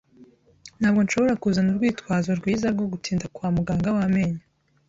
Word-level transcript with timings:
Ntabwo 0.79 0.99
nshobora 1.01 1.39
kuzana 1.41 1.69
urwitwazo 1.71 2.29
rwiza 2.39 2.67
rwo 2.75 2.85
gutinda 2.93 3.25
kwa 3.35 3.47
muganga 3.55 3.87
w 3.95 3.97
amenyo. 4.07 4.43